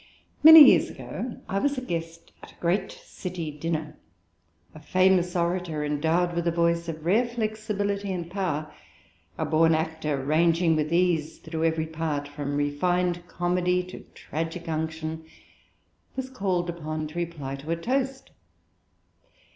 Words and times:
Many 0.41 0.63
years 0.63 0.89
ago, 0.89 1.39
I 1.47 1.59
was 1.59 1.77
a 1.77 1.81
guest 1.85 2.31
at 2.41 2.51
a 2.53 2.59
great 2.59 2.91
City 2.91 3.51
dinner. 3.51 3.99
A 4.73 4.79
famous 4.79 5.35
orator, 5.35 5.85
endowed 5.85 6.33
with 6.35 6.47
a 6.47 6.51
voice 6.51 6.89
of 6.89 7.05
rare 7.05 7.27
flexibility 7.27 8.11
and 8.11 8.27
power; 8.27 8.73
a 9.37 9.45
born 9.45 9.75
actor, 9.75 10.17
ranging 10.17 10.75
with 10.75 10.91
ease 10.91 11.37
through 11.37 11.65
every 11.65 11.85
part, 11.85 12.27
from 12.27 12.55
refined 12.57 13.27
comedy 13.27 13.83
to 13.83 13.99
tragic 14.15 14.67
unction, 14.67 15.23
was 16.15 16.31
called 16.31 16.67
upon 16.71 17.05
to 17.09 17.19
reply 17.19 17.53
to 17.57 17.69
a 17.69 17.75
toast. 17.75 18.31